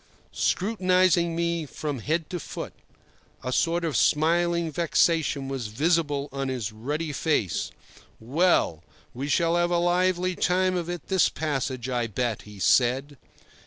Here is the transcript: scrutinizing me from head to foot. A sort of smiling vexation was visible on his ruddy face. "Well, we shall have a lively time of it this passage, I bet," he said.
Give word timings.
scrutinizing 0.31 1.35
me 1.35 1.63
from 1.63 1.99
head 1.99 2.27
to 2.27 2.39
foot. 2.39 2.73
A 3.43 3.53
sort 3.53 3.85
of 3.85 3.95
smiling 3.95 4.71
vexation 4.71 5.47
was 5.47 5.67
visible 5.67 6.27
on 6.31 6.47
his 6.47 6.71
ruddy 6.71 7.13
face. 7.13 7.69
"Well, 8.19 8.83
we 9.13 9.27
shall 9.27 9.55
have 9.57 9.69
a 9.69 9.77
lively 9.77 10.35
time 10.35 10.75
of 10.75 10.89
it 10.89 11.07
this 11.09 11.29
passage, 11.29 11.87
I 11.87 12.07
bet," 12.07 12.41
he 12.49 12.57
said. 12.57 13.17